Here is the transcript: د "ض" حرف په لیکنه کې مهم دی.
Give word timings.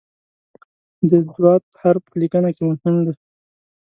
د 1.09 1.11
"ض" 1.31 1.33
حرف 1.81 2.03
په 2.09 2.15
لیکنه 2.21 2.49
کې 2.55 2.63
مهم 2.69 2.95
دی. 3.05 3.13